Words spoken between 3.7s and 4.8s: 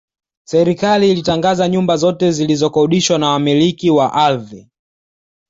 wa ardhi